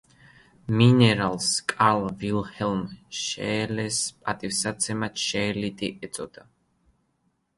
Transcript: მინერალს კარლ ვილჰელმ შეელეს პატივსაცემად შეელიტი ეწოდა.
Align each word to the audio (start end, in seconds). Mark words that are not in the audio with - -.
მინერალს 0.77 1.49
კარლ 1.73 2.05
ვილჰელმ 2.23 2.79
შეელეს 3.25 3.99
პატივსაცემად 4.23 5.23
შეელიტი 5.25 5.91
ეწოდა. 6.09 6.49